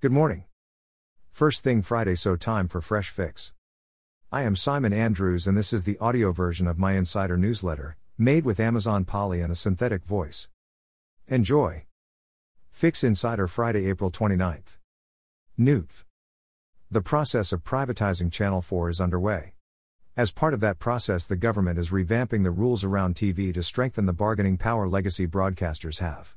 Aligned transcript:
Good 0.00 0.12
morning. 0.12 0.44
First 1.32 1.64
thing 1.64 1.82
Friday, 1.82 2.14
so 2.14 2.36
time 2.36 2.68
for 2.68 2.80
Fresh 2.80 3.10
Fix. 3.10 3.52
I 4.30 4.42
am 4.42 4.54
Simon 4.54 4.92
Andrews, 4.92 5.44
and 5.48 5.58
this 5.58 5.72
is 5.72 5.82
the 5.82 5.98
audio 5.98 6.30
version 6.30 6.68
of 6.68 6.78
my 6.78 6.92
insider 6.92 7.36
newsletter, 7.36 7.96
made 8.16 8.44
with 8.44 8.60
Amazon 8.60 9.04
Polly 9.04 9.40
and 9.40 9.50
a 9.50 9.56
synthetic 9.56 10.04
voice. 10.04 10.48
Enjoy. 11.26 11.86
Fix 12.70 13.02
Insider 13.02 13.48
Friday, 13.48 13.86
April 13.86 14.12
29th. 14.12 14.76
Newth. 15.56 16.04
The 16.88 17.02
process 17.02 17.52
of 17.52 17.64
privatizing 17.64 18.30
Channel 18.30 18.62
4 18.62 18.90
is 18.90 19.00
underway. 19.00 19.54
As 20.16 20.30
part 20.30 20.54
of 20.54 20.60
that 20.60 20.78
process, 20.78 21.26
the 21.26 21.34
government 21.34 21.76
is 21.76 21.90
revamping 21.90 22.44
the 22.44 22.52
rules 22.52 22.84
around 22.84 23.16
TV 23.16 23.52
to 23.52 23.64
strengthen 23.64 24.06
the 24.06 24.12
bargaining 24.12 24.58
power 24.58 24.86
legacy 24.88 25.26
broadcasters 25.26 25.98
have. 25.98 26.36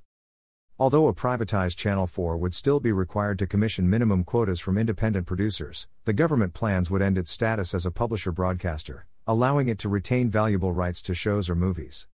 Although 0.82 1.10
a 1.10 1.14
privatized 1.14 1.78
Channel 1.78 2.08
4 2.08 2.38
would 2.38 2.56
still 2.56 2.80
be 2.80 2.92
required 2.92 3.38
to 3.38 3.46
commission 3.46 3.88
minimum 3.88 4.24
quotas 4.24 4.60
from 4.60 4.80
independent 4.80 5.28
producers, 5.28 5.88
the 6.06 6.12
government 6.12 6.56
plans 6.56 6.90
would 6.90 7.04
end 7.04 7.20
its 7.20 7.30
status 7.30 7.76
as 7.76 7.86
a 7.86 7.92
publisher 7.92 8.32
broadcaster, 8.32 9.06
allowing 9.28 9.70
it 9.70 9.78
to 9.78 9.90
retain 9.90 10.32
valuable 10.32 10.74
rights 10.74 11.04
to 11.04 11.14
shows 11.14 11.52
or 11.52 11.56
movies. 11.56 12.08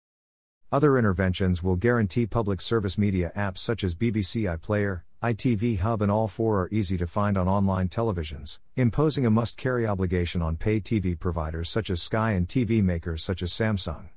Other 0.70 0.98
interventions 0.98 1.64
will 1.64 1.78
guarantee 1.78 2.28
public 2.28 2.60
service 2.60 2.98
media 2.98 3.32
apps 3.38 3.60
such 3.60 3.86
as 3.86 3.96
BBC 3.96 4.54
iPlayer, 4.54 5.04
ITV 5.24 5.80
Hub, 5.80 6.02
and 6.02 6.12
All 6.12 6.28
4 6.28 6.64
are 6.64 6.70
easy 6.70 6.98
to 6.98 7.08
find 7.08 7.38
on 7.38 7.48
online 7.48 7.88
televisions, 7.88 8.60
imposing 8.76 9.26
a 9.26 9.30
must 9.30 9.56
carry 9.56 9.88
obligation 9.88 10.42
on 10.42 10.58
pay 10.58 10.82
TV 10.82 11.18
providers 11.18 11.70
such 11.70 11.90
as 11.90 12.02
Sky 12.02 12.34
and 12.34 12.50
TV 12.50 12.84
makers 12.84 13.24
such 13.24 13.42
as 13.42 13.54
Samsung. 13.54 14.10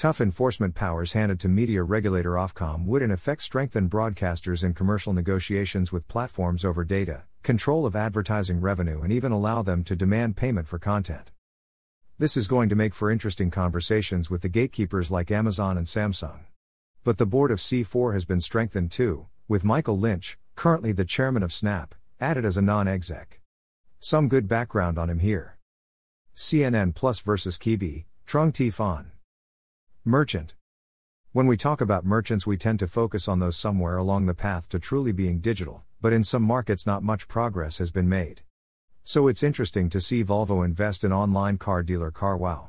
Tough 0.00 0.22
enforcement 0.22 0.74
powers 0.74 1.12
handed 1.12 1.38
to 1.40 1.46
media 1.46 1.82
regulator 1.82 2.30
Ofcom 2.30 2.86
would 2.86 3.02
in 3.02 3.10
effect 3.10 3.42
strengthen 3.42 3.90
broadcasters 3.90 4.64
in 4.64 4.72
commercial 4.72 5.12
negotiations 5.12 5.92
with 5.92 6.08
platforms 6.08 6.64
over 6.64 6.86
data, 6.86 7.24
control 7.42 7.84
of 7.84 7.94
advertising 7.94 8.62
revenue, 8.62 9.02
and 9.02 9.12
even 9.12 9.30
allow 9.30 9.60
them 9.60 9.84
to 9.84 9.94
demand 9.94 10.38
payment 10.38 10.66
for 10.66 10.78
content. 10.78 11.32
This 12.16 12.34
is 12.34 12.48
going 12.48 12.70
to 12.70 12.74
make 12.74 12.94
for 12.94 13.10
interesting 13.10 13.50
conversations 13.50 14.30
with 14.30 14.40
the 14.40 14.48
gatekeepers 14.48 15.10
like 15.10 15.30
Amazon 15.30 15.76
and 15.76 15.86
Samsung. 15.86 16.46
But 17.04 17.18
the 17.18 17.26
board 17.26 17.50
of 17.50 17.58
C4 17.58 18.14
has 18.14 18.24
been 18.24 18.40
strengthened 18.40 18.90
too, 18.90 19.26
with 19.48 19.64
Michael 19.64 19.98
Lynch, 19.98 20.38
currently 20.56 20.92
the 20.92 21.04
chairman 21.04 21.42
of 21.42 21.52
Snap, 21.52 21.94
added 22.18 22.46
as 22.46 22.56
a 22.56 22.62
non 22.62 22.88
exec. 22.88 23.42
Some 23.98 24.28
good 24.28 24.48
background 24.48 24.96
on 24.96 25.10
him 25.10 25.18
here. 25.18 25.58
CNN 26.34 26.94
Plus 26.94 27.20
versus 27.20 27.58
Quibi, 27.58 28.06
Trung 28.26 28.50
T. 28.50 28.70
Phan. 28.70 29.12
Merchant. 30.06 30.54
When 31.32 31.46
we 31.46 31.58
talk 31.58 31.82
about 31.82 32.06
merchants, 32.06 32.46
we 32.46 32.56
tend 32.56 32.78
to 32.78 32.86
focus 32.86 33.28
on 33.28 33.38
those 33.38 33.54
somewhere 33.54 33.98
along 33.98 34.24
the 34.24 34.32
path 34.32 34.66
to 34.70 34.78
truly 34.78 35.12
being 35.12 35.40
digital, 35.40 35.82
but 36.00 36.14
in 36.14 36.24
some 36.24 36.42
markets, 36.42 36.86
not 36.86 37.02
much 37.02 37.28
progress 37.28 37.76
has 37.76 37.90
been 37.90 38.08
made. 38.08 38.40
So 39.04 39.28
it's 39.28 39.42
interesting 39.42 39.90
to 39.90 40.00
see 40.00 40.24
Volvo 40.24 40.64
invest 40.64 41.04
in 41.04 41.12
online 41.12 41.58
car 41.58 41.82
dealer 41.82 42.10
CarWow. 42.10 42.68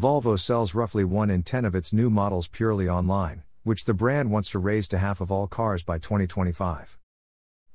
Volvo 0.00 0.38
sells 0.38 0.72
roughly 0.72 1.02
1 1.02 1.30
in 1.30 1.42
10 1.42 1.64
of 1.64 1.74
its 1.74 1.92
new 1.92 2.10
models 2.10 2.46
purely 2.46 2.88
online, 2.88 3.42
which 3.64 3.84
the 3.84 3.92
brand 3.92 4.30
wants 4.30 4.48
to 4.50 4.60
raise 4.60 4.86
to 4.86 4.98
half 4.98 5.20
of 5.20 5.32
all 5.32 5.48
cars 5.48 5.82
by 5.82 5.98
2025. 5.98 6.96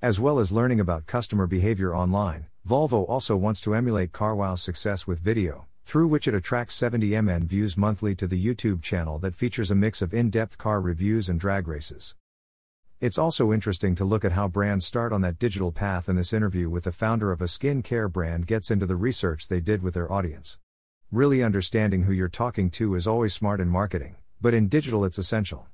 As 0.01 0.17
well 0.17 0.39
as 0.39 0.53
learning 0.53 0.79
about 0.79 1.07
customer 1.07 1.45
behavior 1.45 1.93
online, 1.93 2.47
Volvo 2.65 3.03
also 3.09 3.35
wants 3.35 3.59
to 3.59 3.75
emulate 3.75 4.13
CarWow's 4.13 4.61
success 4.61 5.05
with 5.05 5.19
video, 5.19 5.67
through 5.83 6.07
which 6.07 6.27
it 6.27 6.33
attracts 6.33 6.75
70 6.75 7.19
MN 7.21 7.47
views 7.47 7.77
monthly 7.77 8.15
to 8.15 8.27
the 8.27 8.43
YouTube 8.43 8.81
channel 8.81 9.19
that 9.19 9.35
features 9.35 9.71
a 9.71 9.75
mix 9.75 10.01
of 10.01 10.13
in 10.13 10.29
depth 10.29 10.57
car 10.57 10.81
reviews 10.81 11.29
and 11.29 11.39
drag 11.39 11.67
races. 11.67 12.15
It's 12.99 13.17
also 13.17 13.51
interesting 13.51 13.95
to 13.95 14.05
look 14.05 14.23
at 14.23 14.33
how 14.33 14.47
brands 14.47 14.85
start 14.85 15.11
on 15.11 15.21
that 15.21 15.39
digital 15.39 15.71
path, 15.71 16.07
and 16.07 16.17
this 16.17 16.33
interview 16.33 16.69
with 16.69 16.83
the 16.83 16.91
founder 16.91 17.31
of 17.31 17.41
a 17.41 17.47
skin 17.47 17.81
care 17.81 18.07
brand 18.07 18.45
gets 18.45 18.69
into 18.69 18.85
the 18.85 18.95
research 18.95 19.47
they 19.47 19.59
did 19.59 19.81
with 19.81 19.95
their 19.95 20.11
audience. 20.11 20.59
Really 21.11 21.41
understanding 21.41 22.03
who 22.03 22.13
you're 22.13 22.29
talking 22.29 22.69
to 22.71 22.93
is 22.93 23.07
always 23.07 23.33
smart 23.33 23.59
in 23.59 23.67
marketing, 23.69 24.17
but 24.39 24.53
in 24.53 24.67
digital 24.67 25.03
it's 25.03 25.17
essential. 25.17 25.67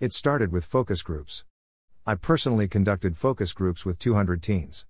It 0.00 0.12
started 0.12 0.50
with 0.50 0.64
focus 0.64 1.00
groups. 1.02 1.44
I 2.04 2.16
personally 2.16 2.66
conducted 2.66 3.16
focus 3.16 3.52
groups 3.52 3.86
with 3.86 4.00
200 4.00 4.42
teens. 4.42 4.84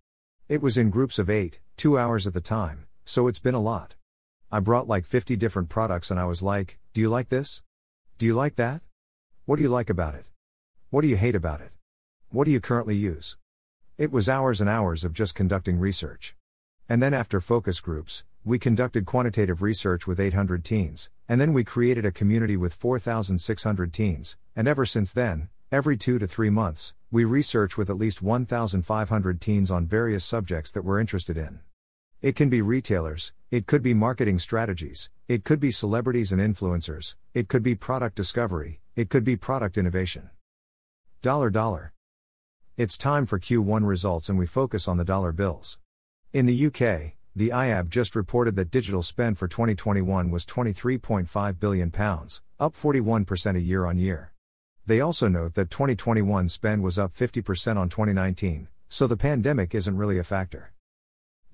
It 0.48 0.62
was 0.62 0.78
in 0.78 0.88
groups 0.88 1.18
of 1.18 1.28
8, 1.28 1.60
2 1.76 1.98
hours 1.98 2.26
at 2.26 2.32
the 2.32 2.40
time, 2.40 2.86
so 3.04 3.28
it's 3.28 3.38
been 3.38 3.54
a 3.54 3.60
lot. 3.60 3.94
I 4.54 4.60
brought 4.60 4.86
like 4.86 5.06
50 5.06 5.34
different 5.36 5.70
products 5.70 6.10
and 6.10 6.20
I 6.20 6.26
was 6.26 6.42
like, 6.42 6.78
Do 6.92 7.00
you 7.00 7.08
like 7.08 7.30
this? 7.30 7.62
Do 8.18 8.26
you 8.26 8.34
like 8.34 8.56
that? 8.56 8.82
What 9.46 9.56
do 9.56 9.62
you 9.62 9.70
like 9.70 9.88
about 9.88 10.14
it? 10.14 10.26
What 10.90 11.00
do 11.00 11.08
you 11.08 11.16
hate 11.16 11.34
about 11.34 11.62
it? 11.62 11.70
What 12.28 12.44
do 12.44 12.50
you 12.50 12.60
currently 12.60 12.94
use? 12.94 13.38
It 13.96 14.12
was 14.12 14.28
hours 14.28 14.60
and 14.60 14.68
hours 14.68 15.04
of 15.04 15.14
just 15.14 15.34
conducting 15.34 15.78
research. 15.78 16.36
And 16.86 17.02
then 17.02 17.14
after 17.14 17.40
focus 17.40 17.80
groups, 17.80 18.24
we 18.44 18.58
conducted 18.58 19.06
quantitative 19.06 19.62
research 19.62 20.06
with 20.06 20.20
800 20.20 20.66
teens, 20.66 21.08
and 21.30 21.40
then 21.40 21.54
we 21.54 21.64
created 21.64 22.04
a 22.04 22.12
community 22.12 22.58
with 22.58 22.74
4,600 22.74 23.90
teens, 23.90 24.36
and 24.54 24.68
ever 24.68 24.84
since 24.84 25.14
then, 25.14 25.48
every 25.70 25.96
two 25.96 26.18
to 26.18 26.26
three 26.26 26.50
months, 26.50 26.92
we 27.10 27.24
research 27.24 27.78
with 27.78 27.88
at 27.88 27.96
least 27.96 28.20
1,500 28.20 29.40
teens 29.40 29.70
on 29.70 29.86
various 29.86 30.26
subjects 30.26 30.70
that 30.72 30.84
we're 30.84 31.00
interested 31.00 31.38
in. 31.38 31.60
It 32.22 32.36
can 32.36 32.48
be 32.48 32.62
retailers, 32.62 33.32
it 33.50 33.66
could 33.66 33.82
be 33.82 33.94
marketing 33.94 34.38
strategies, 34.38 35.10
it 35.26 35.42
could 35.42 35.58
be 35.58 35.72
celebrities 35.72 36.30
and 36.30 36.40
influencers, 36.40 37.16
it 37.34 37.48
could 37.48 37.64
be 37.64 37.74
product 37.74 38.14
discovery, 38.14 38.80
it 38.94 39.10
could 39.10 39.24
be 39.24 39.34
product 39.34 39.76
innovation. 39.76 40.30
Dollar 41.20 41.50
dollar. 41.50 41.92
It's 42.76 42.96
time 42.96 43.26
for 43.26 43.40
Q1 43.40 43.84
results 43.84 44.28
and 44.28 44.38
we 44.38 44.46
focus 44.46 44.86
on 44.86 44.98
the 44.98 45.04
dollar 45.04 45.32
bills. 45.32 45.80
In 46.32 46.46
the 46.46 46.66
UK, 46.66 47.16
the 47.34 47.48
IAB 47.48 47.88
just 47.88 48.14
reported 48.14 48.54
that 48.54 48.70
digital 48.70 49.02
spend 49.02 49.36
for 49.36 49.48
2021 49.48 50.30
was 50.30 50.46
23.5 50.46 51.58
billion 51.58 51.90
pounds, 51.90 52.40
up 52.60 52.74
41% 52.74 53.56
a 53.56 53.60
year 53.60 53.84
on 53.84 53.98
year. 53.98 54.32
They 54.86 55.00
also 55.00 55.26
note 55.26 55.54
that 55.54 55.70
2021 55.70 56.48
spend 56.50 56.84
was 56.84 57.00
up 57.00 57.12
50% 57.12 57.76
on 57.76 57.88
2019, 57.88 58.68
so 58.88 59.08
the 59.08 59.16
pandemic 59.16 59.74
isn't 59.74 59.96
really 59.96 60.18
a 60.18 60.24
factor. 60.24 60.71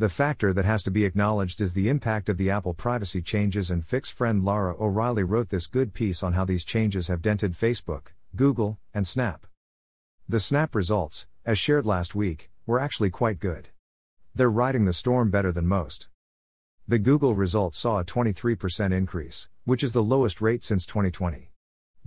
The 0.01 0.09
factor 0.09 0.53
that 0.53 0.65
has 0.65 0.85
to 0.85 0.93
be 0.93 1.05
acknowledged 1.05 1.61
is 1.61 1.75
the 1.75 1.89
impact 1.89 2.29
of 2.29 2.37
the 2.37 2.51
Apple 2.51 2.73
privacy 2.73 3.21
changes, 3.21 3.69
and 3.69 3.85
Fix 3.85 4.09
friend 4.11 4.45
Lara 4.45 4.77
O'Reilly 4.79 5.25
wrote 5.25 5.49
this 5.49 5.67
good 5.67 5.93
piece 5.93 6.23
on 6.23 6.35
how 6.35 6.45
these 6.45 6.63
changes 6.63 7.09
have 7.09 7.21
dented 7.21 7.55
Facebook, 7.55 8.13
Google, 8.37 8.79
and 8.95 9.09
Snap. 9.09 9.45
The 10.29 10.39
Snap 10.39 10.77
results, 10.77 11.27
as 11.45 11.59
shared 11.59 11.85
last 11.85 12.15
week, 12.15 12.49
were 12.65 12.79
actually 12.79 13.11
quite 13.11 13.41
good. 13.41 13.71
They're 14.37 14.49
riding 14.49 14.85
the 14.85 14.93
storm 14.93 15.33
better 15.33 15.51
than 15.51 15.67
most. 15.67 16.07
The 16.87 17.01
Google 17.01 17.35
results 17.35 17.77
saw 17.77 17.99
a 17.99 18.05
23% 18.05 18.93
increase, 18.93 19.49
which 19.65 19.83
is 19.83 19.95
the 19.95 20.03
lowest 20.05 20.41
rate 20.41 20.63
since 20.63 20.87
2020. 20.87 21.51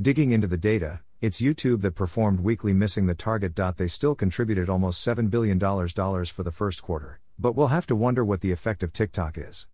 Digging 0.02 0.32
into 0.32 0.48
the 0.48 0.56
data, 0.56 1.02
it's 1.20 1.42
YouTube 1.42 1.82
that 1.82 1.96
performed 1.96 2.40
weakly 2.40 2.74
missing 2.74 3.08
the 3.08 3.16
target. 3.16 3.54
They 3.76 3.90
still 3.90 4.16
contributed 4.16 4.70
almost 4.70 5.06
$7 5.06 5.30
billion 5.30 5.60
for 5.60 6.44
the 6.44 6.52
first 6.52 6.82
quarter, 6.82 7.20
but 7.42 7.56
we'll 7.56 7.68
have 7.68 7.88
to 7.88 7.96
wonder 7.96 8.24
what 8.24 8.42
the 8.42 8.52
effect 8.52 8.84
of 8.84 8.94
TikTok 8.94 9.36
is. 9.36 9.66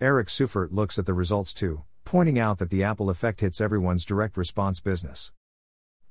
Eric 0.00 0.28
Seufert 0.28 0.72
looks 0.72 0.96
at 0.96 1.06
the 1.06 1.12
results 1.12 1.52
too, 1.52 1.82
pointing 2.04 2.38
out 2.38 2.58
that 2.58 2.70
the 2.70 2.84
Apple 2.84 3.10
effect 3.10 3.40
hits 3.40 3.60
everyone's 3.60 4.04
direct 4.04 4.36
response 4.36 4.78
business. 4.78 5.32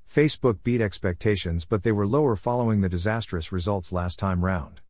Facebook 0.06 0.60
beat 0.62 0.82
expectations, 0.82 1.64
but 1.64 1.84
they 1.84 1.92
were 1.94 2.06
lower 2.06 2.36
following 2.36 2.82
the 2.82 2.90
disastrous 2.90 3.52
results 3.52 3.94
last 3.94 4.20
time 4.20 4.44
round. 4.44 4.82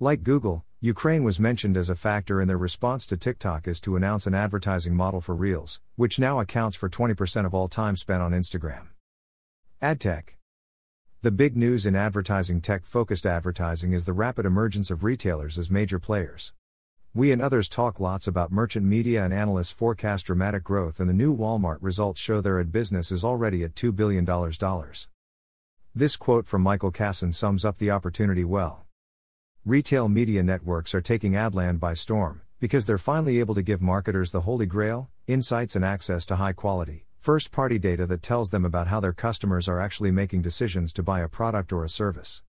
Like 0.00 0.24
Google, 0.24 0.64
Ukraine 0.80 1.22
was 1.22 1.38
mentioned 1.38 1.76
as 1.76 1.88
a 1.88 1.94
factor 1.94 2.40
in 2.40 2.48
their 2.48 2.58
response 2.58 3.06
to 3.06 3.16
TikTok 3.16 3.68
is 3.68 3.80
to 3.80 3.94
announce 3.94 4.26
an 4.26 4.34
advertising 4.34 4.94
model 4.94 5.20
for 5.20 5.34
Reels, 5.34 5.80
which 5.94 6.18
now 6.18 6.40
accounts 6.40 6.76
for 6.76 6.88
20% 6.88 7.46
of 7.46 7.54
all 7.54 7.68
time 7.68 7.94
spent 7.94 8.20
on 8.20 8.32
Instagram. 8.32 8.88
AdTech 9.80 10.35
the 11.22 11.30
big 11.30 11.56
news 11.56 11.86
in 11.86 11.96
advertising 11.96 12.60
tech 12.60 12.84
focused 12.84 13.24
advertising 13.24 13.94
is 13.94 14.04
the 14.04 14.12
rapid 14.12 14.44
emergence 14.44 14.90
of 14.90 15.02
retailers 15.02 15.56
as 15.58 15.70
major 15.70 15.98
players. 15.98 16.52
We 17.14 17.32
and 17.32 17.40
others 17.40 17.70
talk 17.70 17.98
lots 17.98 18.26
about 18.26 18.52
merchant 18.52 18.84
media, 18.84 19.24
and 19.24 19.32
analysts 19.32 19.72
forecast 19.72 20.26
dramatic 20.26 20.62
growth, 20.62 21.00
and 21.00 21.08
the 21.08 21.14
new 21.14 21.34
Walmart 21.34 21.78
results 21.80 22.20
show 22.20 22.42
their 22.42 22.60
ad 22.60 22.70
business 22.70 23.10
is 23.10 23.24
already 23.24 23.64
at 23.64 23.74
$2 23.74 23.96
billion. 23.96 24.26
This 25.94 26.16
quote 26.18 26.46
from 26.46 26.60
Michael 26.60 26.92
Kassan 26.92 27.32
sums 27.32 27.64
up 27.64 27.78
the 27.78 27.90
opportunity 27.90 28.44
well. 28.44 28.84
Retail 29.64 30.10
media 30.10 30.42
networks 30.42 30.94
are 30.94 31.00
taking 31.00 31.32
Adland 31.32 31.80
by 31.80 31.94
storm, 31.94 32.42
because 32.60 32.84
they're 32.84 32.98
finally 32.98 33.40
able 33.40 33.54
to 33.54 33.62
give 33.62 33.80
marketers 33.80 34.32
the 34.32 34.42
holy 34.42 34.66
grail 34.66 35.08
insights 35.26 35.74
and 35.74 35.84
access 35.84 36.26
to 36.26 36.36
high 36.36 36.52
quality, 36.52 37.05
first 37.26 37.50
party 37.50 37.76
data 37.76 38.06
that 38.06 38.22
tells 38.22 38.52
them 38.52 38.64
about 38.64 38.86
how 38.86 39.00
their 39.00 39.12
customers 39.12 39.66
are 39.66 39.80
actually 39.80 40.12
making 40.12 40.40
decisions 40.40 40.92
to 40.92 41.02
buy 41.02 41.18
a 41.18 41.28
product 41.28 41.72
or 41.72 41.84
a 41.84 41.88
service. 41.88 42.40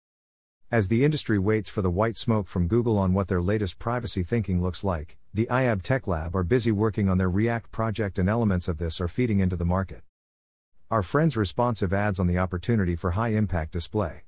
As 0.70 0.88
the 0.88 1.02
industry 1.02 1.38
waits 1.38 1.70
for 1.70 1.80
the 1.80 1.90
white 1.90 2.18
smoke 2.18 2.46
from 2.46 2.68
Google 2.68 2.98
on 2.98 3.14
what 3.14 3.28
their 3.28 3.40
latest 3.40 3.78
privacy 3.78 4.22
thinking 4.22 4.62
looks 4.62 4.84
like, 4.84 5.16
the 5.32 5.46
IAB 5.46 5.80
Tech 5.80 6.06
Lab 6.06 6.36
are 6.36 6.42
busy 6.42 6.72
working 6.72 7.08
on 7.08 7.16
their 7.16 7.30
Rearc 7.30 7.70
project, 7.72 8.18
and 8.18 8.28
elements 8.28 8.68
of 8.68 8.76
this 8.76 9.00
are 9.00 9.08
feeding 9.08 9.40
into 9.40 9.56
the 9.56 9.64
market. 9.64 10.02
Our 10.90 11.02
friends' 11.02 11.38
responsive 11.38 11.94
ads 11.94 12.20
on 12.20 12.26
the 12.26 12.36
opportunity 12.36 12.96
for 12.96 13.12
high 13.12 13.30
impact 13.30 13.72
display. 13.72 14.24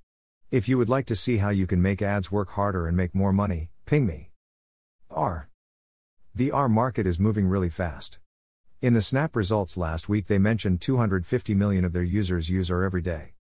If 0.50 0.66
you 0.66 0.78
would 0.78 0.88
like 0.88 1.04
to 1.08 1.14
see 1.14 1.36
how 1.36 1.50
you 1.50 1.66
can 1.66 1.82
make 1.82 2.00
ads 2.00 2.32
work 2.32 2.52
harder 2.52 2.86
and 2.86 2.96
make 2.96 3.14
more 3.14 3.34
money, 3.34 3.68
ping 3.84 4.06
me. 4.06 4.30
R. 5.10 5.50
The 6.34 6.50
R 6.52 6.70
market 6.70 7.06
is 7.06 7.20
moving 7.20 7.48
really 7.48 7.68
fast. 7.68 8.18
In 8.80 8.94
the 8.94 9.02
Snap 9.02 9.34
results 9.34 9.76
last 9.76 10.08
week, 10.08 10.28
they 10.28 10.38
mentioned 10.38 10.80
250 10.80 11.52
million 11.52 11.84
of 11.84 11.92
their 11.92 12.04
users 12.04 12.48
use 12.48 12.70
R 12.70 12.84
every 12.84 13.02
day. 13.02 13.32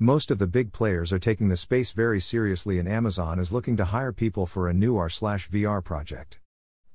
Most 0.00 0.32
of 0.32 0.40
the 0.40 0.48
big 0.48 0.72
players 0.72 1.12
are 1.12 1.20
taking 1.20 1.48
the 1.48 1.56
space 1.56 1.92
very 1.92 2.20
seriously, 2.20 2.80
and 2.80 2.88
Amazon 2.88 3.38
is 3.38 3.52
looking 3.52 3.76
to 3.76 3.84
hire 3.84 4.12
people 4.12 4.46
for 4.46 4.66
a 4.66 4.74
new 4.74 4.96
R/VR 4.96 5.84
project. 5.84 6.40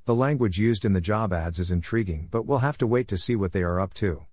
The 0.03 0.13
language 0.13 0.59
used 0.59 0.83
in 0.83 0.91
the 0.91 0.99
job 0.99 1.31
ads 1.31 1.57
is 1.57 1.71
intriguing, 1.71 2.27
but 2.29 2.45
we'll 2.45 2.57
have 2.59 2.77
to 2.79 2.87
wait 2.87 3.07
to 3.07 3.17
see 3.17 3.37
what 3.37 3.53
they 3.53 3.63
are 3.63 3.79
up 3.79 3.93
to. 3.93 4.25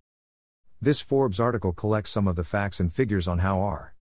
This 0.83 1.01
Forbes 1.01 1.39
article 1.39 1.73
collects 1.73 2.11
some 2.11 2.27
of 2.27 2.35
the 2.35 2.43
facts 2.43 2.81
and 2.81 2.93
figures 2.93 3.29
on 3.29 3.39
how 3.39 3.61
R. 3.61 3.95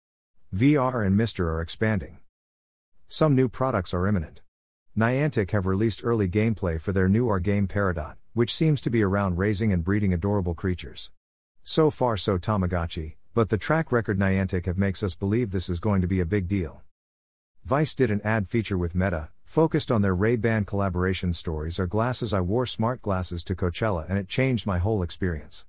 VR 0.54 1.04
and 1.04 1.18
MiSTer 1.18 1.46
are 1.46 1.60
expanding. 1.60 2.18
Some 3.08 3.34
new 3.34 3.48
products 3.48 3.92
are 3.92 4.06
imminent. 4.06 4.42
Niantic 4.96 5.50
have 5.50 5.66
released 5.66 6.04
early 6.04 6.28
gameplay 6.28 6.80
for 6.80 6.92
their 6.92 7.08
new 7.08 7.28
R 7.28 7.40
game 7.40 7.66
Peridot, 7.66 8.14
which 8.36 8.54
seems 8.54 8.82
to 8.82 8.90
be 8.90 9.02
around 9.02 9.38
raising 9.38 9.72
and 9.72 9.82
breeding 9.82 10.12
adorable 10.12 10.52
creatures. 10.52 11.10
So 11.62 11.88
far, 11.88 12.18
so 12.18 12.36
Tamagotchi, 12.36 13.14
but 13.32 13.48
the 13.48 13.56
track 13.56 13.90
record 13.90 14.18
Niantic 14.18 14.66
have 14.66 14.76
makes 14.76 15.02
us 15.02 15.14
believe 15.14 15.52
this 15.52 15.70
is 15.70 15.80
going 15.80 16.02
to 16.02 16.06
be 16.06 16.20
a 16.20 16.26
big 16.26 16.46
deal. 16.46 16.82
Vice 17.64 17.94
did 17.94 18.10
an 18.10 18.20
ad 18.24 18.46
feature 18.46 18.76
with 18.76 18.94
Meta, 18.94 19.30
focused 19.46 19.90
on 19.90 20.02
their 20.02 20.14
Ray-Ban 20.14 20.66
collaboration 20.66 21.32
stories 21.32 21.80
or 21.80 21.86
glasses 21.86 22.34
I 22.34 22.42
wore 22.42 22.66
smart 22.66 23.00
glasses 23.00 23.42
to 23.44 23.54
Coachella 23.54 24.04
and 24.06 24.18
it 24.18 24.28
changed 24.28 24.66
my 24.66 24.76
whole 24.76 25.02
experience. 25.02 25.64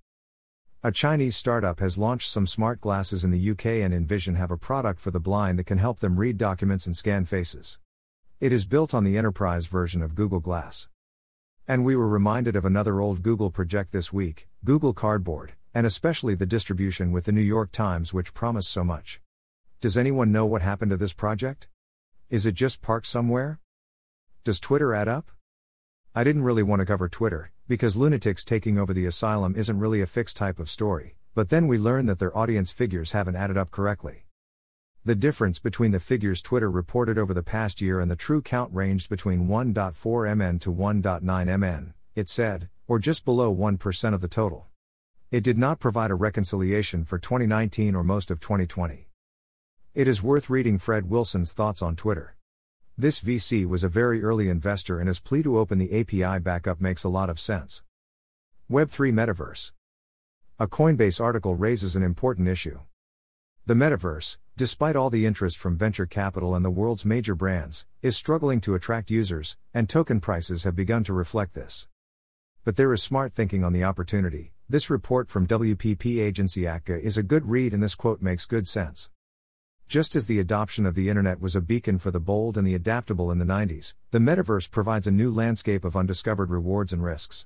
A 0.84 0.92
Chinese 0.92 1.38
startup 1.38 1.80
has 1.80 1.98
launched 1.98 2.30
some 2.30 2.46
smart 2.46 2.82
glasses 2.82 3.24
in 3.24 3.32
the 3.32 3.52
UK 3.52 3.66
and 3.66 3.94
Envision 3.94 4.36
have 4.36 4.52
a 4.52 4.58
product 4.58 5.00
for 5.00 5.12
the 5.12 5.22
blind 5.22 5.58
that 5.58 5.68
can 5.68 5.78
help 5.78 6.02
them 6.02 6.20
read 6.20 6.38
documents 6.38 6.86
and 6.86 6.98
scan 6.98 7.24
faces. 7.24 7.80
It 8.42 8.52
is 8.52 8.66
built 8.66 8.94
on 8.94 9.06
the 9.06 9.18
enterprise 9.18 9.68
version 9.68 10.02
of 10.02 10.16
Google 10.16 10.42
Glass. 10.42 10.90
And 11.70 11.84
we 11.84 11.98
were 11.98 12.08
reminded 12.08 12.56
of 12.56 12.64
another 12.64 13.02
old 13.02 13.22
Google 13.22 13.52
project 13.52 13.92
this 13.92 14.14
week, 14.14 14.48
Google 14.64 14.94
Cardboard, 14.94 15.52
and 15.74 15.86
especially 15.86 16.34
the 16.34 16.46
distribution 16.46 17.12
with 17.12 17.26
the 17.26 17.34
New 17.34 17.42
York 17.42 17.74
Times, 17.74 18.14
which 18.14 18.34
promised 18.34 18.72
so 18.72 18.86
much. 18.86 19.20
Does 19.82 19.98
anyone 19.98 20.32
know 20.32 20.46
what 20.46 20.62
happened 20.62 20.92
to 20.92 20.98
this 20.98 21.12
project? 21.12 21.68
Is 22.30 22.46
it 22.46 22.56
just 22.56 22.82
parked 22.82 23.06
somewhere? 23.06 23.60
Does 24.46 24.62
Twitter 24.62 24.94
add 24.94 25.10
up? 25.10 25.30
I 26.16 26.24
didn't 26.24 26.44
really 26.44 26.64
want 26.64 26.80
to 26.80 26.86
cover 26.86 27.10
Twitter, 27.10 27.52
because 27.68 27.98
lunatics 27.98 28.46
taking 28.46 28.80
over 28.80 28.94
the 28.94 29.06
asylum 29.06 29.54
isn't 29.58 29.78
really 29.78 30.00
a 30.00 30.08
fixed 30.08 30.38
type 30.38 30.60
of 30.60 30.70
story, 30.70 31.18
but 31.36 31.50
then 31.50 31.68
we 31.68 31.78
learn 31.78 32.06
that 32.06 32.20
their 32.20 32.36
audience 32.36 32.72
figures 32.72 33.12
haven't 33.12 33.36
added 33.36 33.58
up 33.58 33.72
correctly. 33.72 34.24
The 35.08 35.16
difference 35.16 35.58
between 35.58 35.92
the 35.92 36.02
figures 36.02 36.42
Twitter 36.42 36.70
reported 36.70 37.18
over 37.18 37.34
the 37.34 37.42
past 37.42 37.80
year 37.80 38.02
and 38.02 38.12
the 38.12 38.18
true 38.18 38.42
count 38.42 38.74
ranged 38.74 39.10
between 39.10 39.48
1.4 39.48 40.36
MN 40.36 40.60
to 40.60 40.70
1.9 40.70 41.60
MN, 41.60 41.94
it 42.14 42.28
said, 42.28 42.68
or 42.90 43.00
just 43.00 43.24
below 43.24 43.56
1% 43.56 44.14
of 44.14 44.20
the 44.20 44.28
total. 44.28 44.68
It 45.32 45.46
did 45.46 45.58
not 45.58 45.80
provide 45.80 46.12
a 46.12 46.16
reconciliation 46.16 47.06
for 47.06 47.20
2019 47.20 47.96
or 47.96 48.04
most 48.04 48.30
of 48.30 48.42
2020. 48.42 49.08
It 49.96 50.10
is 50.10 50.22
worth 50.22 50.50
reading 50.50 50.78
Fred 50.78 51.10
Wilson's 51.10 51.54
thoughts 51.54 51.82
on 51.82 51.96
Twitter. 51.96 52.36
This 52.98 53.22
VC 53.22 53.66
was 53.66 53.86
a 53.86 53.88
very 53.88 54.22
early 54.22 54.50
investor 54.50 55.00
and 55.00 55.08
his 55.08 55.22
plea 55.22 55.42
to 55.42 55.58
open 55.58 55.78
the 55.78 56.02
API 56.02 56.40
back 56.40 56.68
up 56.68 56.82
makes 56.82 57.06
a 57.06 57.10
lot 57.10 57.30
of 57.30 57.40
sense. 57.40 57.82
Web3 58.70 59.14
Metaverse. 59.14 59.72
A 60.60 60.68
Coinbase 60.68 61.22
article 61.22 61.56
raises 61.56 61.96
an 61.96 62.04
important 62.04 62.50
issue. 62.50 62.82
The 63.66 63.74
metaverse, 63.74 64.36
despite 64.58 64.96
all 64.96 65.12
the 65.12 65.28
interest 65.28 65.56
from 65.56 65.78
venture 65.78 66.08
capital 66.08 66.56
and 66.56 66.66
the 66.66 66.72
world's 66.72 67.06
major 67.06 67.36
brands, 67.36 67.86
is 68.02 68.18
struggling 68.18 68.60
to 68.60 68.74
attract 68.74 69.12
users, 69.12 69.56
and 69.72 69.88
token 69.88 70.20
prices 70.20 70.64
have 70.64 70.76
begun 70.76 71.04
to 71.04 71.14
reflect 71.14 71.54
this. 71.54 71.88
But 72.64 72.76
there 72.76 72.92
is 72.92 73.04
smart 73.04 73.36
thinking 73.36 73.64
on 73.64 73.72
the 73.72 73.84
opportunity. 73.84 74.54
This 74.68 74.90
report 74.90 75.30
from 75.30 75.46
WPP 75.46 76.20
agency 76.20 76.64
AKQA 76.64 77.00
is 77.00 77.20
a 77.20 77.24
good 77.24 77.48
read, 77.48 77.72
and 77.72 77.84
this 77.84 77.94
quote 77.94 78.20
makes 78.20 78.48
good 78.48 78.68
sense. 78.68 79.12
Just 79.88 80.16
as 80.16 80.26
the 80.26 80.40
adoption 80.40 80.88
of 80.88 80.96
the 80.96 81.08
internet 81.08 81.40
was 81.40 81.56
a 81.56 81.62
beacon 81.62 82.00
for 82.00 82.10
the 82.10 82.20
bold 82.20 82.58
and 82.58 82.66
the 82.66 82.74
adaptable 82.74 83.30
in 83.30 83.38
the 83.38 83.46
90s, 83.46 83.94
the 84.10 84.18
metaverse 84.18 84.72
provides 84.72 85.06
a 85.06 85.12
new 85.12 85.32
landscape 85.32 85.86
of 85.86 85.96
undiscovered 85.96 86.50
rewards 86.50 86.92
and 86.92 87.04
risks. 87.04 87.46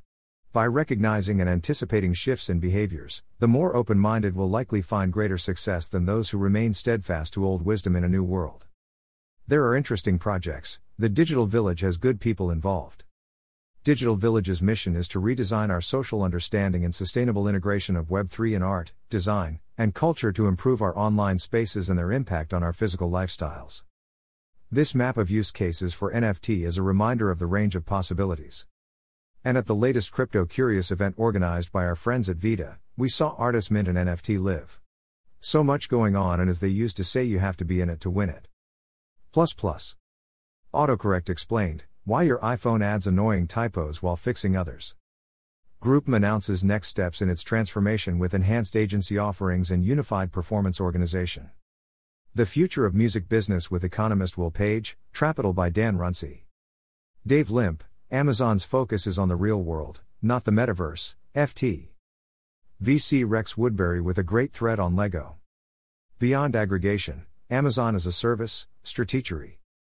By 0.53 0.68
recognizing 0.68 1.39
and 1.39 1.50
anticipating 1.50 2.12
shifts 2.12 2.50
in 2.50 2.59
behaviors, 2.59 3.24
the 3.39 3.48
more 3.48 3.74
open 3.74 3.98
minded 3.98 4.36
will 4.36 4.50
likely 4.50 4.81
find 4.81 5.13
greater 5.13 5.38
success 5.38 5.88
than 5.88 6.06
those 6.06 6.31
who 6.31 6.38
remain 6.38 6.74
steadfast 6.74 7.31
to 7.36 7.45
old 7.45 7.62
wisdom 7.62 7.95
in 7.95 8.03
a 8.03 8.09
new 8.09 8.21
world. 8.25 8.68
There 9.48 9.65
are 9.65 9.77
interesting 9.77 10.19
projects, 10.19 10.81
the 11.00 11.07
Digital 11.07 11.45
Village 11.45 11.80
has 11.80 11.95
good 11.95 12.19
people 12.19 12.51
involved. 12.51 13.06
Digital 13.86 14.18
Village's 14.18 14.62
mission 14.62 14.94
is 14.94 15.07
to 15.07 15.21
redesign 15.21 15.69
our 15.69 15.80
social 15.80 16.21
understanding 16.21 16.83
and 16.83 16.94
sustainable 16.94 17.48
integration 17.48 17.95
of 17.95 18.09
Web3 18.09 18.53
in 18.57 18.62
art, 18.62 18.92
design, 19.09 19.62
and 19.77 19.95
culture 19.95 20.33
to 20.33 20.48
improve 20.48 20.81
our 20.81 20.98
online 20.98 21.39
spaces 21.39 21.89
and 21.89 21.98
their 21.98 22.12
impact 22.12 22.53
on 22.53 22.62
our 22.62 22.74
physical 22.74 23.09
lifestyles. 23.09 23.83
This 24.69 24.94
map 24.94 25.15
of 25.15 25.31
use 25.31 25.50
cases 25.50 25.94
for 25.94 26.12
NFT 26.12 26.65
is 26.65 26.77
a 26.77 26.83
reminder 26.83 27.31
of 27.31 27.39
the 27.39 27.48
range 27.48 27.74
of 27.74 27.86
possibilities. 27.86 28.65
And 29.43 29.57
at 29.57 29.65
the 29.65 29.73
latest 29.73 30.11
Crypto 30.11 30.45
Curious 30.45 30.91
event 30.91 31.15
organized 31.17 31.71
by 31.71 31.83
our 31.83 31.95
friends 31.95 32.29
at 32.29 32.38
Vita, 32.38 32.77
we 32.95 33.09
saw 33.09 33.33
artists 33.39 33.71
mint 33.71 33.88
an 33.88 33.95
NFT 33.95 34.39
live. 34.39 34.79
So 35.39 35.63
much 35.63 35.89
going 35.89 36.15
on, 36.15 36.39
and 36.39 36.47
as 36.47 36.59
they 36.59 36.67
used 36.67 36.95
to 36.97 37.03
say, 37.03 37.23
you 37.23 37.39
have 37.39 37.57
to 37.57 37.65
be 37.65 37.81
in 37.81 37.89
it 37.89 37.99
to 38.01 38.11
win 38.11 38.29
it. 38.29 38.47
Plus 39.31 39.53
plus. 39.53 39.95
Autocorrect 40.71 41.27
explained 41.27 41.85
why 42.03 42.21
your 42.21 42.38
iPhone 42.39 42.83
adds 42.83 43.07
annoying 43.07 43.47
typos 43.47 44.03
while 44.03 44.15
fixing 44.15 44.55
others. 44.55 44.93
GroupM 45.81 46.15
announces 46.15 46.63
next 46.63 46.89
steps 46.89 47.19
in 47.19 47.29
its 47.29 47.41
transformation 47.41 48.19
with 48.19 48.35
enhanced 48.35 48.75
agency 48.75 49.17
offerings 49.17 49.71
and 49.71 49.83
unified 49.83 50.31
performance 50.31 50.79
organization. 50.79 51.49
The 52.35 52.45
Future 52.45 52.85
of 52.85 52.93
Music 52.93 53.27
Business 53.27 53.71
with 53.71 53.83
economist 53.83 54.38
Will 54.38 54.51
Page, 54.51 54.97
Trapital 55.11 55.55
by 55.55 55.69
Dan 55.69 55.97
Runcie. 55.97 56.45
Dave 57.25 57.49
Limp, 57.49 57.83
Amazon's 58.13 58.66
focus 58.66 59.08
is 59.08 59.18
on 59.18 59.30
the 59.30 59.38
real 59.38 59.63
world, 59.63 60.02
not 60.22 60.44
the 60.44 60.52
metaverse, 60.52 61.16
FT. 61.34 61.92
VC 62.84 63.24
Rex 63.25 63.58
Woodbury 63.58 64.02
with 64.02 64.18
a 64.18 64.24
great 64.24 64.52
thread 64.52 64.81
on 64.81 64.98
Lego. 64.98 65.38
Beyond 66.19 66.54
aggregation, 66.54 67.24
Amazon 67.50 67.96
as 67.96 68.06
a 68.06 68.12
service, 68.12 68.68
Stratechery. 68.84 69.61